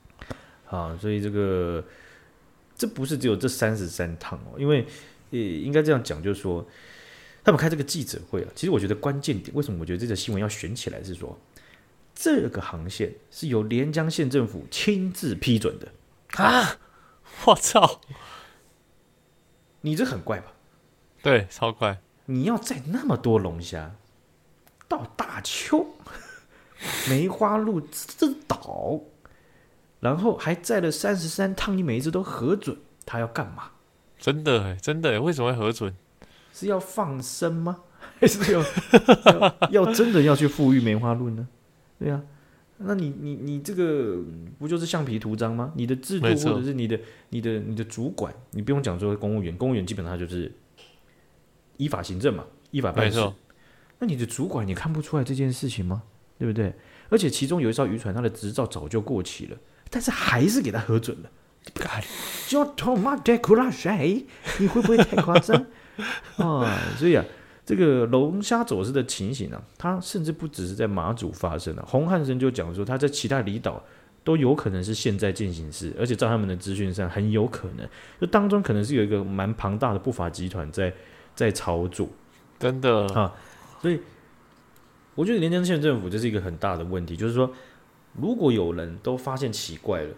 [0.68, 1.82] 啊，所以这个
[2.76, 4.86] 这不是只有这三十三趟哦，因为
[5.30, 6.66] 呃，应该这样讲，就是说
[7.44, 11.38] 他们开这个记者会啊，其实我觉得关键点，为什么我觉得这个新闻要选起来，是说
[12.14, 15.88] 这个航线是由连江县政府亲自批准的
[16.42, 16.78] 啊！
[17.46, 18.00] 我操，
[19.80, 20.52] 你这很怪吧？
[21.22, 22.00] 对，超怪！
[22.26, 23.94] 你要载那么多龙虾。
[24.88, 25.86] 到大邱
[27.08, 27.80] 梅花鹿
[28.18, 29.00] 这岛，
[30.02, 33.70] 然后还载了三十三趟，你每一次都核准，他要干嘛？
[34.18, 35.94] 真的，真的，为什么会核准？
[36.52, 37.82] 是要放生吗？
[38.18, 38.60] 还是要
[39.70, 41.46] 要，要真的要去富裕梅花鹿呢？
[42.00, 42.22] 对呀、啊，
[42.78, 44.18] 那你你你这个
[44.58, 45.72] 不就是橡皮图章吗？
[45.76, 50.50] 你的制度或者是你的你的你的主管，你不用讲说公务员，公务员基本上就是
[51.76, 53.20] 依法行政嘛，依法办事。
[54.00, 56.02] 那你的主管你看不出来这件事情吗？
[56.38, 56.74] 对不对？
[57.08, 59.56] 而且其中有一艘渔船，它的执照早就过期了，
[59.92, 61.30] 但是还是给他核准了。
[62.48, 64.26] 就他妈的哭了谁？
[64.58, 65.64] 你会不会太夸张
[66.38, 66.76] 啊？
[66.98, 67.24] 所以啊，
[67.64, 71.86] 这个龙虾走私的情形啊，它甚至不只是在马祖发生了、啊。
[71.88, 73.80] 洪汉生就讲说，他在其他离岛
[74.24, 77.88] 都有可能是现在进行式，而且照他们的资讯上，很有可能
[78.20, 80.92] 就当中可能是有一个蛮庞大的不法集团在
[81.36, 82.08] 在操作，
[82.58, 83.32] 真的啊。
[83.80, 84.00] 所以，
[85.14, 87.52] 我觉得连江县政府这是一个很大的问题，就是说，
[88.12, 90.14] 如果有人都发现奇怪了，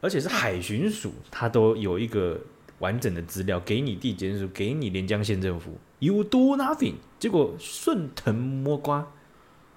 [0.00, 2.40] 而且是海巡署，他都有一个
[2.78, 9.12] 完整的资料给你地检署，给你连江县政府，you do nothing，结果顺藤摸瓜，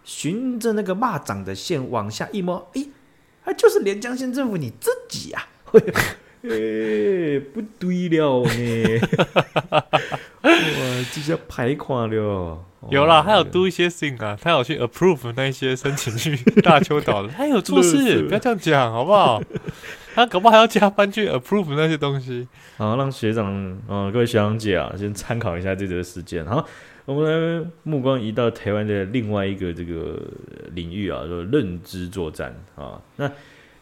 [0.03, 2.87] 循着那个蚂蚱的线往下一摸，哎，
[3.43, 5.71] 啊，就是连江县政府你自己呀、啊。
[6.47, 8.49] 哎、不对了呢！
[10.49, 12.63] 哇，这下排款了。
[12.91, 19.41] 有啦，他有 do 一些 thing 啊，他有去 approve 那些申请去大邱岛的， 他有做事，不要这样讲好不好？
[20.13, 22.47] 他搞不好还要加班去 approve 那些东西。
[22.77, 26.45] 好，让学长嗯、呃，各位学长姐啊，先参考一下这则事件。
[26.45, 26.63] 好，
[27.05, 30.21] 我们来目光移到台湾的另外一个这个
[30.73, 33.31] 领域啊，就是认知作战啊，那。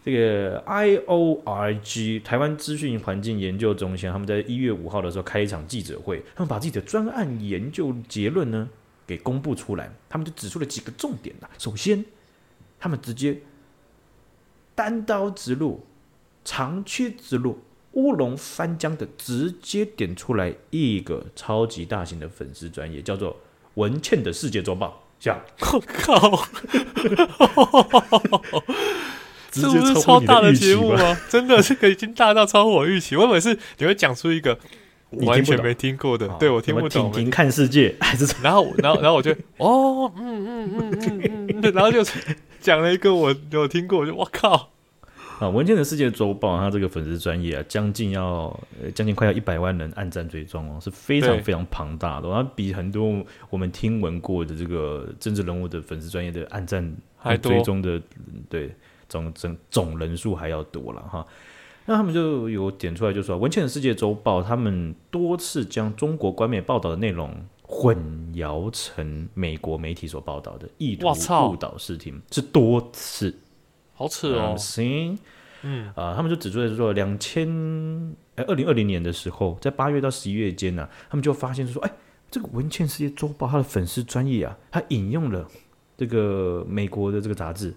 [0.05, 8.67] 这个 IORG 台湾资讯环境研究中心，他们在一月五号的时候开一场记者会，他们把自己的专案研究结论呢
[9.07, 11.47] 给公布出来，他们就指出了几个重点呐。
[11.57, 12.03] 首先，
[12.79, 13.39] 他们直接
[14.75, 15.85] 单刀直入、
[16.43, 17.59] 长驱直入、
[17.93, 23.37] 乌龙翻江的直接点出来一个超级大型的粉丝专业，叫做
[23.75, 25.01] 文茜的世界周报。
[25.17, 25.39] 这样，
[25.71, 26.45] 我 靠！
[29.53, 31.17] 这不是超大的节目吗？
[31.29, 33.15] 真的，这个已经大到超乎我预期。
[33.15, 34.57] 我以为是你会讲出一个
[35.11, 37.11] 完全没听过的，对我听不懂。
[37.11, 42.03] 婷婷看世界还是然后，然后，然后我就哦，嗯嗯嗯嗯嗯，然后就
[42.59, 44.71] 讲了一个我有听过，我就我靠
[45.39, 45.47] 啊！
[45.47, 48.59] 文件的世界周报，它这个粉丝专业啊，将近要
[48.95, 52.27] 将近快要一百万人按赞追踪哦，是非常非常庞大的。
[52.29, 58.01] 它比很多我们听闻过的这个政治人物的粉丝专业的按赞还追踪的
[58.49, 58.73] 对。
[59.13, 61.23] 总总总人数还要多了哈，
[61.85, 67.95] 那他们就有点出来，就说文茜的世界周报，他们多次将中国官媒报道的内容混
[68.33, 71.07] 淆成美国媒体所报道的，意图
[71.51, 73.37] 误导视听，是多次，
[73.93, 75.19] 好扯哦，行，
[75.61, 77.47] 嗯啊、呃，他们就指出来就说，两千
[78.33, 81.91] 哎二零二零年的时候，在八月到十一月间呢、啊，他们就发现说，哎，
[82.31, 85.47] 这个文茜世界周报它的粉丝专业啊，它引用了
[85.95, 87.71] 这个美国的这个杂志。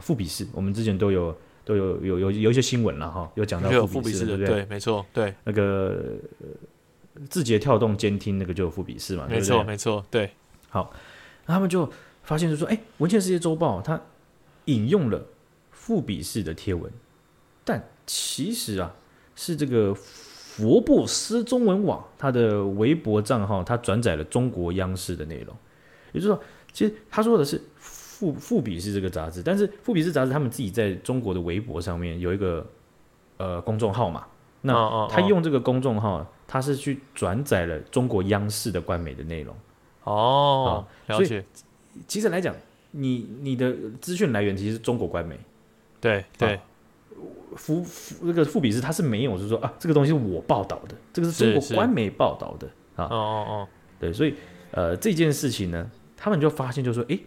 [0.00, 4.54] 富比士，我们之前都有都有有有有一些新闻了哈，有讲到复比士，对不对？
[4.54, 5.34] 对，没错，对。
[5.44, 6.02] 那个
[7.28, 10.30] 字节跳动监听那个就有复比士嘛，没错，没错，对。
[10.70, 10.92] 好，
[11.44, 11.86] 那他们就
[12.22, 14.00] 发现就说，哎，文茜世界周报它
[14.64, 15.24] 引用了
[15.70, 16.90] 复比士的贴文，
[17.62, 18.94] 但其实啊
[19.36, 25.54] 是这个佛布斯中文网它的微博账号，它转载了中国央视的内容，
[26.12, 27.60] 也就是说，其实他说的是。
[28.22, 32.64] 富富比是这个杂志，但是富比是杂志他们自己在中国的微博上面有一个
[33.36, 34.24] 呃公众号嘛，
[34.60, 39.52] 那他用这个公众号，他是去转载了中国央视的官媒的内容。
[40.04, 41.44] 哦，了解。
[42.06, 42.54] 其实来讲，
[42.92, 45.36] 你你的资讯来源其实是中国官媒。
[46.00, 46.60] 对对。
[47.56, 53.06] 富富这个富比是他是没有，就是说啊，这个东西是我报道的，这个是中国官媒报道的啊。
[53.10, 53.68] 哦哦哦。
[53.98, 54.34] 对，所以
[54.70, 57.18] 呃这件事情呢，他们就发现就说，哎。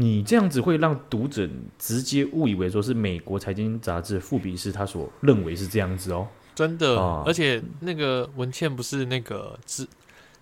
[0.00, 6.94] 你这样子会让读者直接误以为说是美国财经杂志《富比士》他所认为是这样子哦，真的，
[7.26, 9.88] 而且那个文倩不是那个资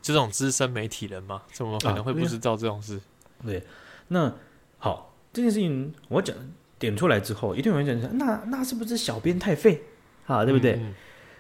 [0.03, 2.97] 这种资深媒体人吗，怎么可能会不知道这种事？
[3.39, 3.63] 啊、对，
[4.09, 4.31] 那
[4.77, 6.37] 好，这件事情我讲
[6.79, 9.85] 点出来之后，一定有人讲，那那是不是小编太废
[10.27, 10.45] 啊？
[10.45, 10.79] 对不对？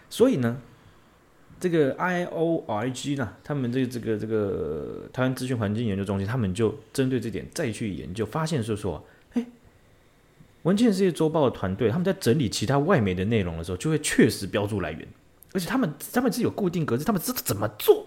[0.09, 0.62] 所以呢，
[1.59, 9.45] 这个 IORG 呢，他们这个这个这个台湾资讯环境研究中心，他们就针对这点再去研究，发现是说，哎，
[10.62, 15.09] 文件世界周报的团队他们在整理其他外媒的内容的时候，就会确实标注来源，
[15.55, 18.07] 而且他们他们是有固定格式，他们知道怎么做。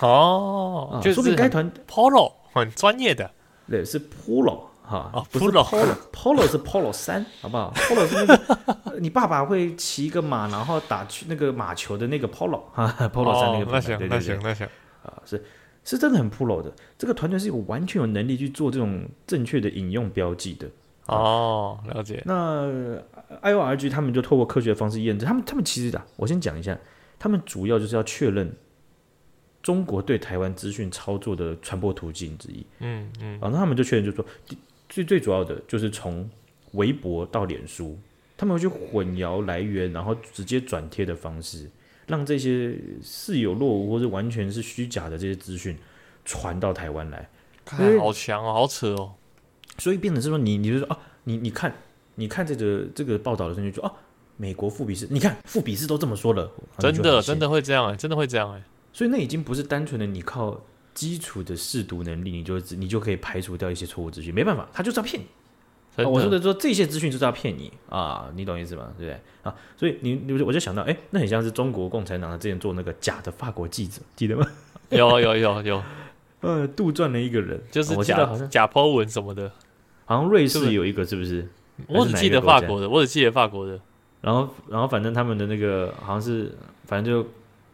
[0.00, 3.30] 哦，就是说明该团 Polo 很专业的，
[3.68, 14.68] 对，是 Polo 哈，哦，不是 Polo，Polo 是 Polo 三，好不好？Polo 是那个你爸爸会骑一个马，然后打去那个马球的那个 Polo 哈，Polo 三那个，那行那行那行
[15.02, 15.42] 啊，是
[15.84, 20.68] 是真的很 Polo 的，这个团队是有完全有能力去做这种正确的引用标记的。
[21.06, 22.22] 哦，了解。
[22.26, 22.66] 那
[23.42, 26.78] IORG 他们就透过科学的方式验证，他们他们其实啊，我先讲一下，
[27.18, 28.54] 他们主要就是要确认。
[29.62, 34.22] 中国对台湾资讯操作的传播途径之一，嗯嗯，然后他们就确认，就是说
[34.94, 36.30] 最最主要的就是从
[36.74, 37.98] 微博到脸书，
[38.36, 41.68] 他们会去混淆来源，然后直接转贴的方式，
[42.06, 45.76] 让这些似有若无或者完全是虚假的这些资讯
[46.24, 47.28] 传到台湾来，
[47.64, 49.14] 看好强哦，好扯哦，
[49.78, 51.74] 所以变成是说你你就说啊，你你看
[52.14, 53.92] 你看这个这个报道的时候就说啊，
[54.36, 58.62] 美国副比士，你看副比士都这么说了，真的真的会这样哎，真的会这样哎。
[58.92, 60.62] 所以那已经不是单纯的你靠
[60.94, 64.32] 基础的试读能力，你就你就可以排除掉一些错误资讯。
[64.32, 65.26] 没办法，他就是要骗你。
[66.02, 68.92] 啊、我说的说这些资讯就是要骗你啊，你懂意思吗？
[68.98, 69.54] 对不对啊？
[69.76, 74.46] 所以你我就想到，哎，那很像是中国共产党之前做那个假的法国记者，记得吗？
[74.90, 75.82] 有有有有，
[76.40, 79.50] 呃，杜撰了一个人，就是假好像假 po 文什么的，
[80.04, 81.48] 好像瑞士有一个，是不是？
[81.86, 83.78] 我只记得法国的，我只记得法国的。
[84.20, 87.28] 然后然后反正他们的那个好像是，反正就。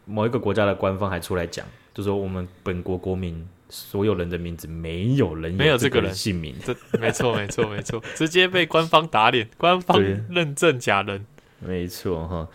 [0.05, 11.25] 某一个国家的官方还出来讲，就说我们本国国民所有人的名字没有人没有这个人姓名，这没错没错没错， 直接被官方打脸，官方认证假人，
[11.59, 12.47] 没错哈。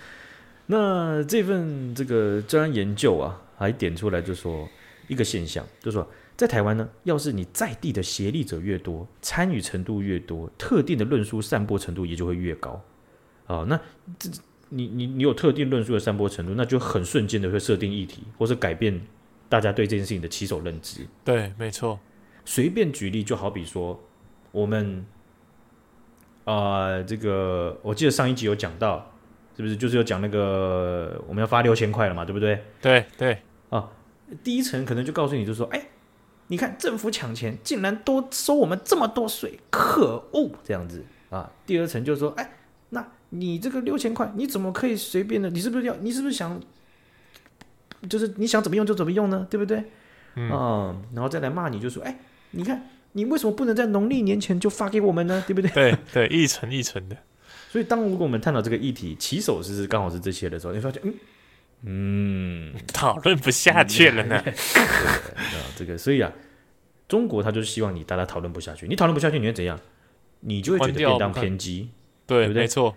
[0.67, 4.69] 那这份这个专案研究啊，还点出来就说
[5.09, 12.83] 一个现象，就说在台湾呢，要是你在地的协力者越多，参与程度越多，特定的论述散播程度也就会越高
[13.47, 13.65] 啊。
[13.69, 13.81] 那
[14.19, 14.31] 这。
[14.69, 19.01] 你你你有特定论述的散播程度，那就很瞬间的会设定议题，或是改变
[19.49, 21.07] 大家对这件事情的起手认知。
[21.25, 21.99] 对，没错。
[22.45, 24.01] 随便举例，就好比说，
[24.53, 25.05] 我们
[26.45, 29.13] 啊、呃，这个我记得上一集有讲到，
[29.57, 32.63] 是不是就是有讲那个我们要发六千块了嘛，对不对？
[32.81, 33.39] 对对
[33.71, 33.91] 啊，
[34.43, 35.89] 第一层可能就告诉你，就说，哎，
[36.49, 41.51] 你看政府抢钱，竟然多收我们这么多税，可恶，这样子啊。
[41.65, 42.53] 第二层就是说，哎。
[42.89, 45.51] 那你这个六千块，你怎么可以随便的？
[45.51, 45.97] 你是不是要？
[45.97, 46.63] 你是不是想，
[48.09, 49.47] 就是你想怎么用就怎么用呢？
[49.51, 49.79] 对不对？
[50.35, 52.19] 嗯，嗯，然后再来骂你，就说：“哎，
[52.51, 55.43] 你看，你为什么不能在农历年前就发给我们呢？
[55.47, 57.17] 对不对？”对对，一层一层的。
[57.71, 64.37] 所以，当如果我们探讨这个议题，起手是刚好是这些的时候，你发现，嗯嗯，讨论不下去了呢。
[64.37, 64.45] 啊，
[65.77, 66.33] 这个，所以啊，
[67.09, 69.79] 中国他就是希望你大家讨论不下去，你讨论不下去，你会怎样？
[70.41, 71.91] 你就会觉得便当偏激。
[72.27, 72.63] 对，对不对？
[72.63, 72.95] 没错。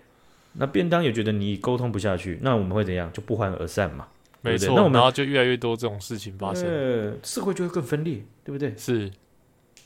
[0.54, 3.12] 那便当也觉得你沟通不下去，那我们会怎样？
[3.14, 4.08] 就不欢而散嘛。
[4.42, 4.76] 没错。
[4.76, 8.74] 那我们然后就越来越多这种事情发生，呃，社会就会更分裂，对不对？
[8.78, 9.12] 是，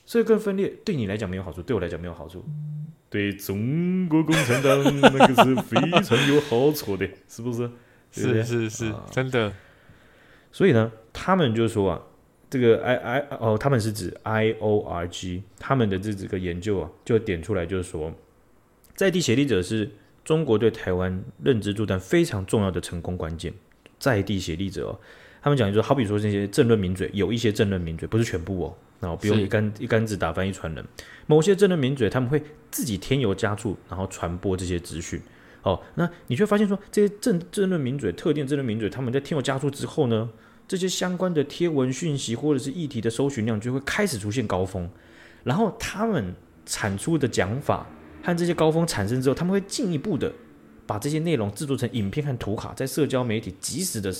[0.06, 2.44] 社会更分裂，对你来讲没有好处，对我来讲没有好处。
[3.10, 7.70] 对中国共产党那个是非常有好处的， 是不是？
[8.12, 9.52] 是是是，啊、真的。
[10.52, 12.02] 所以呢，他们就说啊，
[12.50, 18.13] 这个 I I 哦，他们是指 I O R G，他们的这几个研究啊，就点出来就是说。
[18.96, 19.89] 在地协力者是
[20.24, 23.52] 中国对台湾认知作战非常重要的成功关键。
[24.04, 25.00] 在地协力者哦，
[25.42, 30.84] 他们讲就是，好比说这些政论名嘴，有一些政论名嘴不是全部哦，然后不用一竿一竿子打翻一船人。
[31.26, 35.22] 某些政论名嘴他们会自己添油加醋，然后传播这些资讯。
[35.62, 40.30] 哦，那你却发现说，这些政政论名嘴、特定政论名嘴，他们在添油加醋之后呢，
[40.68, 44.89] 这些相关的贴文讯息或者是议题的搜寻量就会开始出现高峰，
[45.46, 46.36] 然后他们
[46.66, 47.88] 产出的讲法。
[48.26, 50.32] 和这些高峰产生之后，他们会进一步的
[50.93, 54.13] 把这些内容制作成影片和图卡，在社交媒体及时的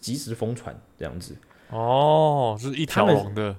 [0.00, 1.34] 及时疯传，这样子。
[1.70, 3.56] 哦，是一条龙的。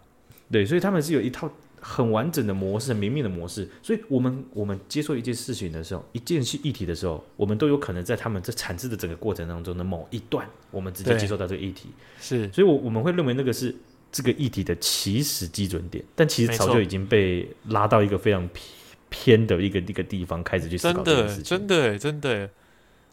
[0.50, 3.70] 对，所以他们是有一套很完整的模式，很明面的模式。
[3.84, 11.90] 所以我们我们接受一件事情的时候，一件事议题的时候，我们都有可能在他们这产制的整个过程当中的某一段，我们直接接受到这个议题。
[12.22, 13.76] 是，所以我，我我们会认为那个是
[14.14, 18.66] 这个议题的起始基准点，但其实早就已经被拉到一个非常偏。
[19.10, 22.50] 偏的一个一个地方开始去思考这件事情，真的真的真的，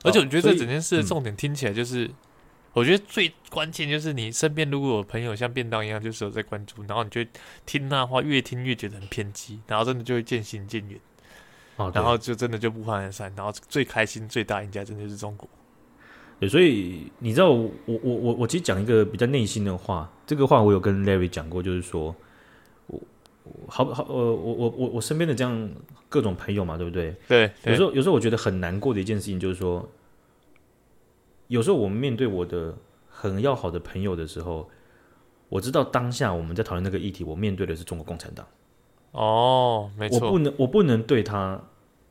[0.05, 2.11] 而且我觉得这整件事的重点听起来就是
[2.72, 7.24] 我觉得最关键就是你身边如果有朋友像便当一样，就是有在关注，然后你就
[7.66, 10.98] 听那话，越听越觉得很偏激，然后真的就会渐行渐远。
[11.76, 15.48] 哦，然后就真的就不欢而散，然后最开心最大赢家真的是中国。
[16.38, 22.14] 对，所以你知道我我我我其实讲一个比较内心的话，这个话我有跟 Larry 讲过，就是说我
[23.68, 25.70] 好好呃我我我我身边的这样
[26.09, 27.14] 各种朋友嘛，对不对？
[27.28, 29.88] 对，对有时候有时候我觉得很难过的一件事情就是说，
[31.48, 32.76] 有时候我们面对我的
[33.09, 34.68] 很要好的朋友的时候，
[35.48, 38.46] 我知道当下我们在讨论那个议题，我面对的是中国共产党。
[39.12, 41.61] 哦，没错，我不能，我不能对他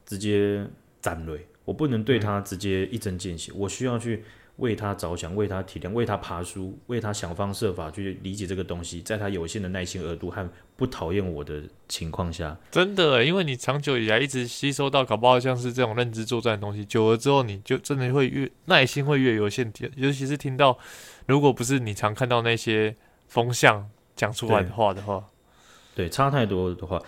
[0.06, 0.68] 直接
[1.02, 4.24] 斩雷，我不能对他直接一针见血，嗯，我需要去
[4.62, 20.78] 为他着想，为他体谅，为他爬书，为他想方设法去理解这个东西，在他有限的耐心额度和不讨厌我的情况下，真的，因为你长久以来一直吸收到，搞不好像是这种认知作战的东西，久了之后，你就真的会越耐心会越有限，尤其是听到，
[21.26, 22.96] 如果不是你常看到那些
[23.28, 25.26] 风向讲出来的话的话。
[25.94, 27.02] 对，差太多的话，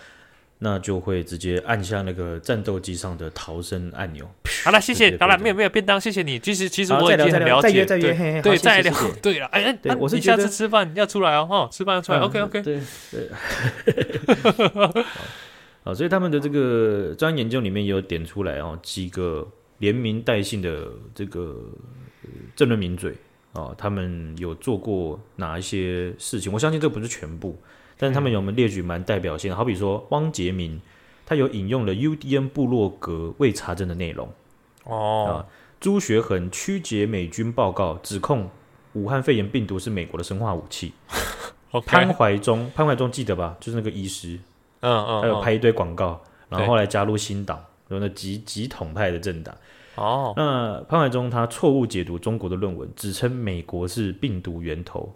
[0.58, 4.28] 那就会直接按下那个战斗机上的逃生按钮。
[4.64, 5.16] 好了，谢谢。
[5.18, 6.38] 好了，没有没有便当，谢谢你。
[6.38, 7.68] 其实其实我已经很了解。
[7.68, 8.94] 再约再约，对，再聊。
[9.20, 12.18] 对了，哎哎，我是你下次吃饭要出来哦，哈，吃饭要出来。
[12.20, 12.62] OK OK。
[12.62, 13.28] 对对。
[15.84, 19.46] 啊，所以他们的这个专研究里面也有点出来哦，几个
[19.78, 21.60] 连名带姓的这个
[22.56, 23.14] 政论名嘴
[23.52, 26.50] 啊，他们有做过哪一些事情？
[26.50, 27.60] 我相信这不是全部。
[27.96, 29.56] 但是他们有没有列举蛮代表性的？
[29.56, 30.80] 好比说汪洁民，
[31.24, 34.28] 他有引用了 UDN 部落格未查证的内容。
[34.84, 35.46] 哦，
[35.80, 38.50] 朱学恒曲解美军报告，指控
[38.94, 40.92] 武汉肺炎病毒是美国的生化武器。
[41.86, 43.56] 潘怀忠，潘怀忠记得吧？
[43.58, 44.38] 就是那个医师。
[44.80, 49.54] 嗯嗯，他有拍一堆广告，然后后来加入新党，有那极极统派的政党。
[49.96, 55.12] 哦，那潘怀忠他错误解读中国的论文，指称美国是病毒源头。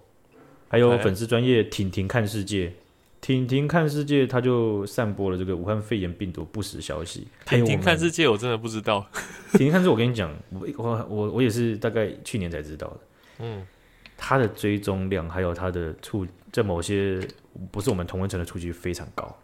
[0.69, 2.73] 还有粉丝专业婷婷看世界，
[3.21, 7.27] 婷婷看世界，他就散播了这个武汉肺炎病毒不实消息。
[7.47, 9.07] 婷婷看世界，我真的不知道。
[9.53, 13.01] 婷婷看世界，我跟你讲，我我我我也是大概去年才知道的。
[13.41, 13.67] 嗯，
[14.17, 17.19] 他的追踪量还有他的触，在某些
[17.71, 19.37] 不是我们同温层的触及非常高。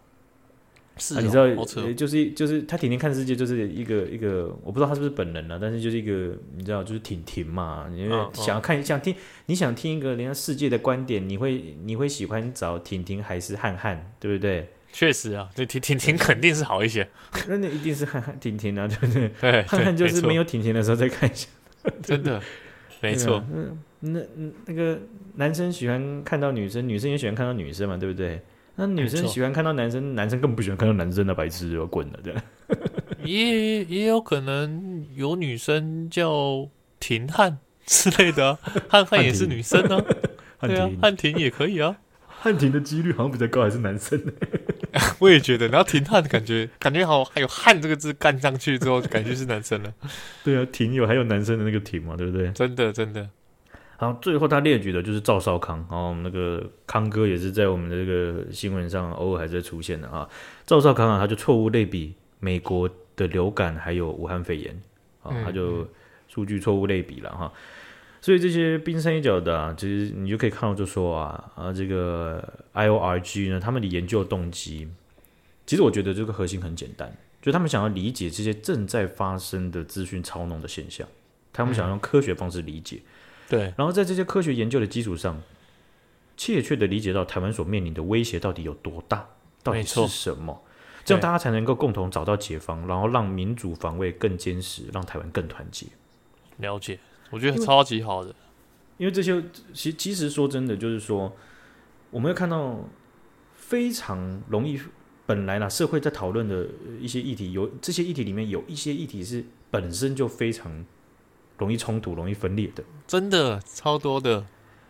[0.97, 9.15] 是、哦啊，你知道，哦、就是就是他婷婷看世界，就是一个一个，我不知道他是不是本人了、啊，但是就是一个，你知道，就是婷婷嘛，因为想要看，想听，
[9.47, 14.69] 你想听一个人家世界的观点，你会你会喜欢找婷婷还是汉汉，对不对？
[14.93, 17.09] 确实啊，对，婷婷婷肯定是好一些，
[17.49, 19.29] 那那一定是汉汉婷婷啊，对不对？
[19.41, 21.49] 对，汉汉就是没有婷婷的时候再看一下，
[22.01, 22.41] 真的，
[23.01, 23.45] 没错。
[23.53, 24.21] 嗯，那
[24.67, 25.01] 那个
[25.35, 28.41] 男生喜欢看到女生，女生也喜欢看到女生嘛，对不对？
[28.77, 32.43] 那女生喜欢看到男生，男生根本不喜欢看到男生的白痴就滚了，这样。
[33.23, 38.59] 也也有可能有女生叫婷汉之类的、啊，
[38.89, 39.97] 汉汉也是女生呢、
[40.59, 40.67] 啊。
[40.67, 41.97] 对啊，汉婷也可以啊。
[42.27, 44.33] 汉婷的几率好像比较高，还是男生呢？
[45.19, 45.69] 我也觉得。
[45.69, 49.95] 然后婷汉感觉感觉好，还有汉这个字干上去之后，就感觉是男生了。
[50.43, 52.51] 对啊，婷有还有男生的那个婷嘛，对不对？
[52.53, 53.29] 真的真的。
[53.99, 60.29] 然后最后他列举的就是赵少康，然后那个康哥也是在我们的这个新闻上偶尔还是会出现的啊。
[60.67, 64.83] 赵少康啊，他就错误类比美国的流感还有武汉肺炎
[65.23, 65.87] 啊，他就
[66.29, 67.53] 数据错误类比了哈。
[68.21, 74.89] 所以这些冰山一角的啊，其实你就可以看到，就说啊啊，这个 IORG 呢，他们的研究动机，
[75.67, 81.07] 其实我觉得这个核心很简单，就他们想要理解这些正在发生的资讯操弄的现象，
[81.53, 83.01] 他们想用科学方式理解。
[83.49, 85.43] 对，然后在这些科学研究的基础上，
[86.37, 89.29] 切切的理解到台湾所面临的威胁到底有多大，
[89.63, 90.63] 到底是什么，
[91.05, 95.87] 这样大家才能够共同找到解方，然后让民主防卫更坚实，让台湾更团结。
[96.57, 96.99] 了解，
[97.31, 98.37] 我觉得超级好的，因为，
[98.99, 101.37] 因为这些其其实说真的，就是说
[102.11, 102.89] 我们会看到
[103.55, 104.81] 非常容易，
[105.27, 106.67] 本来啦社会在讨论的
[106.99, 110.85] 一些议题，有这些议题里面有一些议题是本身就非常。
[111.59, 114.45] 容易冲突、容易分裂的，真的超多的。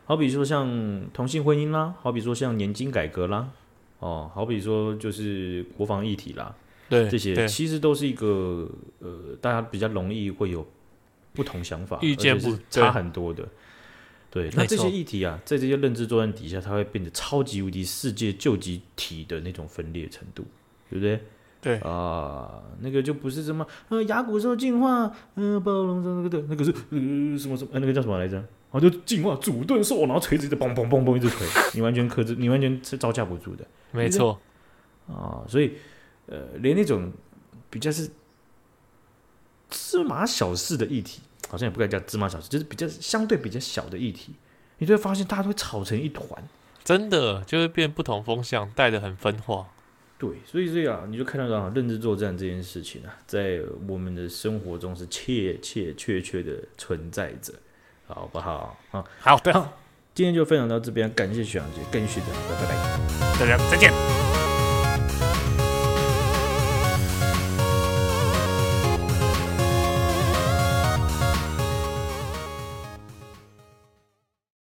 [0.07, 3.49] 好比说像同性婚姻啦，好比说像年金改革啦，
[4.01, 6.55] 哦，好比说就是国防议题啦，
[6.89, 10.67] 对，这些其实都是一个呃，大家比较容易会有
[11.33, 13.49] 不同想法，意见不差很多的。
[14.31, 20.45] 对，那这些议题啊，在这些认知作战底下，它会变得超级无敌世界救急体的那种分裂程度，
[20.91, 21.21] 对不对？
[21.65, 28.37] 对啊，那个就不是什么呃亚古兽进化，嗯、呃，暴龙兽那个的，那个是呃什么什么，呃、那个叫什么来着？
[28.37, 33.65] 然后就进化主盾兽，然后锤子一直嘣嘣嘣嘣一直锤， 你完全克制，你完全是招架不住的。
[33.93, 34.39] 没错
[35.09, 35.79] 啊，所以
[36.27, 37.11] 呃，连那种
[37.71, 38.11] 比较是
[39.71, 44.35] 芝麻小事的议题好像也不该叫芝麻小事，就是比较相对比较小的议题，
[44.79, 46.27] 你就会发现大家都会吵成一团，
[46.83, 49.69] 真的就会变不同风向，带的很分化。
[50.19, 57.53] 对，所以这样你就看得到啊，认知作战这件事情啊，在我们的生活中是切切确确的存在着，
[58.07, 58.79] 好不好？
[58.93, 59.53] 啊，好的，
[60.15, 64.14] 今天就分享到这边，感谢徐阳姐，跟学长，拜拜，大家再见。